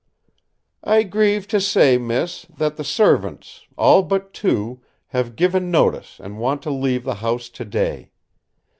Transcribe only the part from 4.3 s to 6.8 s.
two, have given notice and want to